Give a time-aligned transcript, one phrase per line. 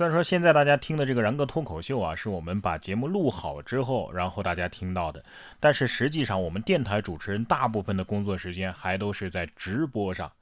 [0.00, 5.22] 虽然说现在大家听的这个然哥脱口秀啊，是我们把节目录好之后，然后大家听到的，
[5.60, 10.32] 但是实际上我们电台主持人大部分的工作时间还都是在直播上，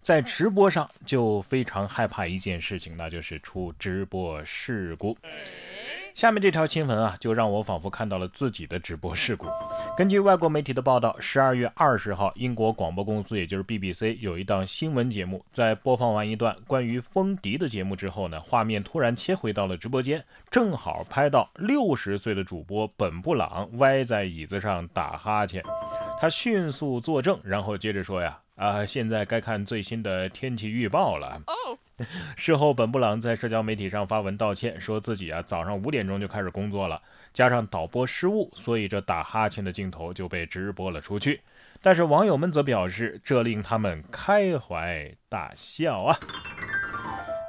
[0.00, 5.16] 在直播上就非常害怕一件事情，那就是出直播事故。
[6.14, 9.48] 下面这条新闻啊，就让我仿佛看到了自己的直播事故。
[9.98, 25.64] 根据外国媒体的报道，十二月二十号，英国广播公司，也就是 BBC，有一档新闻节目，在播放完一段关于风笛的节目之后呢，画面突然切回到了直播间，正好拍到六十岁的主播本布朗歪在椅子上打哈欠。
[26.20, 31.42] 他迅速作证，然后接着说呀：“啊，现在该看最新的天气预报了。”
[32.36, 37.00] 事后，本布朗在社交媒体上发文道歉，说自己啊早上五点钟就开始工作了，
[37.32, 41.40] 加上导播失误，所以这打哈欠的镜头就被直播了出去。
[41.80, 46.18] 但是网友们则表示，这令他们开怀大笑啊！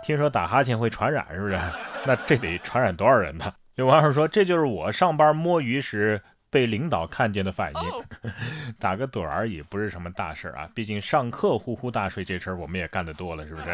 [0.03, 1.57] 听说打哈欠会传染，是不是？
[2.05, 3.51] 那这得传染多少人呢？
[3.75, 8.31] 有网友说，这就是我上班摸鱼时被领导看见的反应。
[8.77, 10.69] 打个盹而已，不是什么大事啊。
[10.75, 13.67] 毕竟上课呼呼大睡这事儿我们也干得多了，是不是？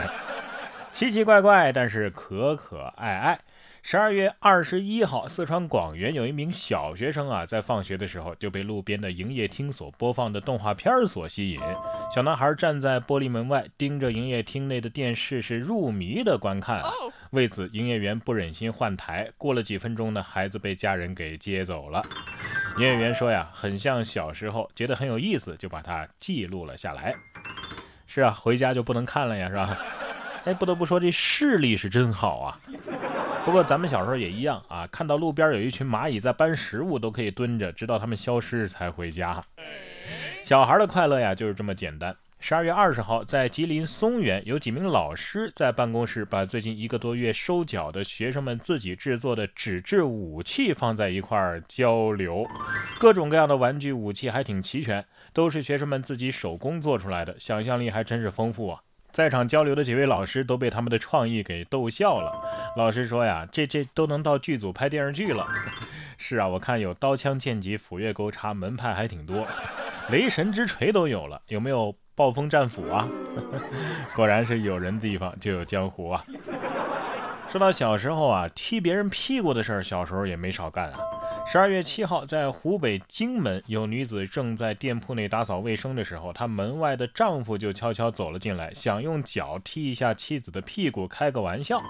[0.92, 3.40] 奇奇怪怪，但是可可爱爱。
[3.84, 11.60] 十二月二十一号，四川广元有一名小学生啊，在放学的时候就被路边的营业厅所播放的动画片所吸引。
[12.14, 16.84] 小男孩站在玻璃门外，盯着营业厅内的电视，是入迷的观看。
[17.32, 19.32] 为此，营业员不忍心换台。
[19.38, 22.04] 过了几分钟呢，孩子被家人给接走了。
[22.78, 27.16] 营业员说呀，很像小时候，觉得很有意思，就把它记录了下来。
[28.06, 29.76] 是啊，回家就不能看了呀，是吧？
[30.46, 32.60] 哎，不得不说，这视力是真好啊。
[33.46, 39.44] 不过咱们小时候也一样啊，看到路边有一群蚂蚁在搬食物，都可以蹲着，直到它们消失才回家。
[40.42, 42.16] 小孩的快乐呀，就是这么简单。
[42.40, 52.48] 十二月二十号，在吉林松原，有几名老师在办公室把最近一个多月收缴的学生们自己制作的纸质武器放在一块儿交流，
[53.00, 58.82] 各种各样的玩具武器还挺齐全，都是学生们自己手工做出来的，想象力还真是丰富啊。
[59.12, 62.32] 在场交流的几位老师都被他们的创意给逗笑了。
[62.78, 65.46] 老师说呀：“这这都能到剧组拍电视剧了。
[66.18, 69.46] ”是啊，我看有刀枪剑戟斧钺钩叉门派还挺多，
[70.10, 73.08] 雷神之锤都有了，有没有暴风战斧啊？
[74.16, 76.24] 果然是有人的地方就有江湖啊。
[77.50, 81.00] 说到小时候啊，踢别人屁股的事儿，小时候也没少干啊。
[81.46, 91.82] 十二月七号，在湖北荆门，有女子正在店铺内打扫卫生的时候，她门外的丈夫就悄悄走了进来，想用脚踢一下妻子的屁股，开个玩笑。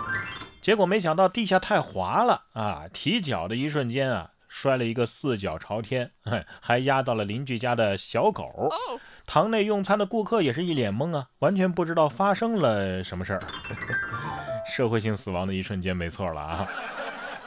[0.61, 2.85] 结果没想到地下太滑了啊！
[2.91, 6.11] 踢脚的一瞬间啊，摔了一个四脚朝天，
[6.59, 8.71] 还压到了邻居家的小狗。
[9.27, 13.43] 堂内用餐的顾客也是一脸懵啊，完全不知道发生了什么事儿。
[14.75, 16.67] 社会性死亡的一瞬间，没错了啊！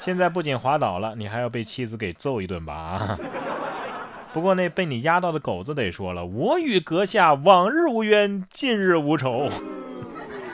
[0.05, 2.75] 现在不仅滑倒了，你还要被妻子给揍一顿吧？
[2.75, 3.19] 啊！
[4.35, 9.49] 不过那被你压到的狗子得说了：“我与阁下往日无冤，近日无仇。”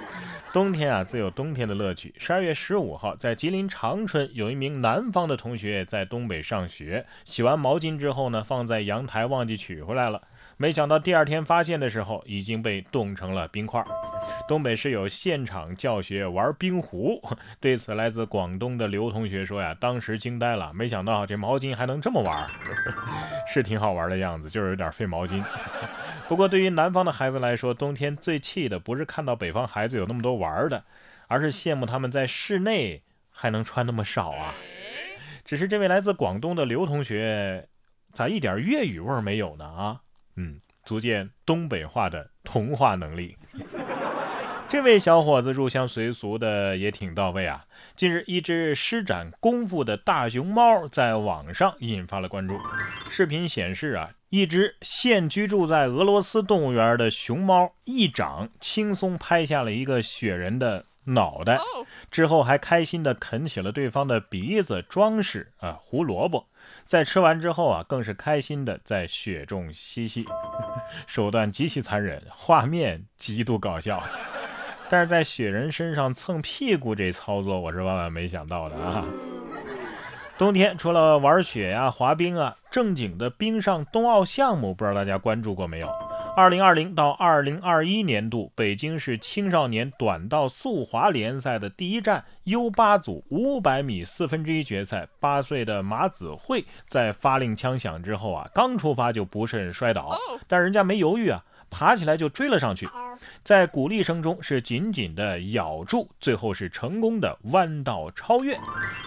[0.55, 2.15] 冬天啊，自有冬天的乐趣。
[2.17, 10.23] 十二月十五号，在吉林长春，有一名南方的同学在东北上学，洗完毛巾之后呢，放在阳台忘记取回来了。
[10.59, 13.85] 没想到第二天发现的时候，已经被冻成了冰块。
[14.49, 17.23] 东北室友现场教学玩冰壶，
[17.61, 22.51] 对此来自广东的刘同学说呀，当时惊呆了，没想到这毛巾还能这么玩，
[23.47, 25.43] 是挺好玩的样子，就是有点费毛巾。
[26.29, 30.85] 不过对于南方的孩子来说，冬天最气的不是看到北方孩子有那么多玩的，
[31.29, 34.55] 而是羡慕他们在室内还能穿那么少啊。
[35.45, 37.69] 只是这位来自广东的刘同学，
[38.13, 39.65] 咋一点粤语味没有呢？
[39.65, 40.01] 啊？
[40.37, 43.37] 嗯，足见东北话的同化能力。
[44.71, 47.65] 这位小伙子入乡随俗的也挺到位啊！
[47.97, 52.57] 近日，一只施展功夫的大熊猫在网上引发了关注。
[53.09, 61.59] 视频显示啊，一只现居住在俄罗斯动物园的熊猫一掌轻松拍下了一个雪人的脑袋，
[62.09, 66.47] 之后还开心地啃起了对方的鼻子装饰啊胡萝卜。
[66.85, 70.25] 在吃完之后啊，更是开心的在雪中嬉戏，
[71.09, 74.01] 手段极其残忍，画面极度搞笑。
[74.91, 79.05] 但是在雪人身上蹭屁股这操作，我是万万没想到的啊！
[80.37, 85.89] 冬天除了玩雪呀、滑冰啊，正经的冰上冬奥项目，不知道大家关注过没有？
[86.37, 101.45] 二零二零到二零二一年度北京市青少年短道速滑联赛的第一站 U 八组五百米四分之一决赛，八岁的马子慧在发令枪响之后啊，刚出发就不慎摔倒，但人家没犹豫啊。
[101.73, 102.85] 爬起来就追了上去，
[103.43, 108.59] 在鼓励声中是紧紧的咬住，最后是成功的弯道超越。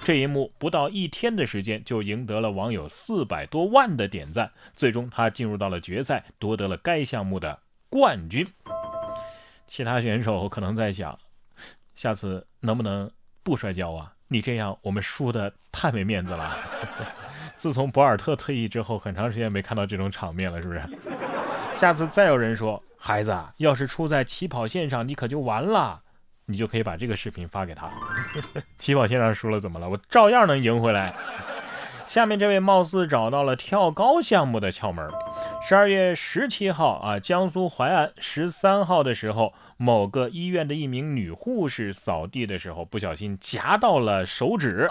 [0.04, 8.48] 这一幕不到一天的时间就赢得了网友四百多万的点赞，最终他进入到了决赛，夺得了该项目的冠军。
[9.68, 11.18] 其他选手可能在想，
[11.96, 13.10] 下次能不能
[13.42, 14.14] 不摔跤啊？
[14.28, 16.58] 你这样我们输的太没面子了。
[17.56, 20.82] 自从博尔特退役之后，很长时间没看到这种场面了，是不是？
[21.76, 26.02] 下次再有人说孩子要是出在起跑线上，你可就完了，
[26.46, 27.92] 你就可以把这个视频发给他。
[28.80, 29.90] 起跑线上输了怎么了？
[29.90, 31.14] 我照样能赢回来。
[32.08, 35.10] 下面这位貌似找到了跳高项目的窍门。
[35.66, 44.90] 十二月十七号啊，江苏淮安十三号的时候，某个医院的一名女护士扫地的时候不小心夹到了手指，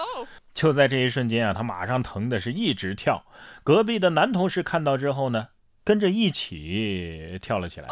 [0.55, 3.25] 就在这一瞬间啊，她马上疼的是一直跳。
[3.62, 5.49] 隔壁的男同事看到之后呢？
[5.84, 7.88] 跟着一起跳了起来，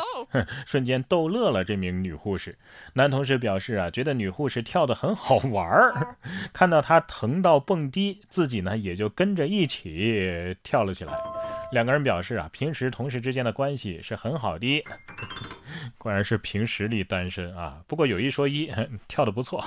[0.64, 2.56] 瞬间逗乐了这名女护士。
[2.94, 6.16] 男同事表示啊，觉得女护士跳得很好玩儿，
[6.52, 11.12] 看到她疼到蹦迪，自己呢也就跟着一起跳了起来。
[11.72, 14.84] 两个人表示啊，平时同事之间的关系是很好的，
[15.98, 17.82] 果然是凭实力单身啊。
[17.88, 18.72] 不过有一说一，
[19.08, 19.64] 跳得不错，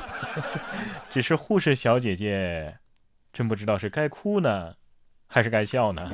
[1.10, 2.78] 只是护士小姐姐
[3.34, 4.76] 真不知道是该哭呢，
[5.28, 6.14] 还是该笑呢。